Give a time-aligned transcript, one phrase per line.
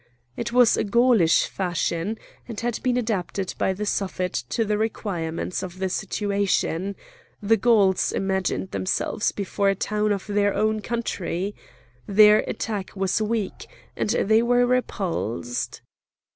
[0.35, 2.17] It was a Gaulish fashion,
[2.47, 6.95] and had been adapted by the Suffet to the requirements of the situation;
[7.39, 11.53] the Gauls imagined themselves before a town in their own country.
[12.07, 15.81] Their attack was weak, and they were repulsed.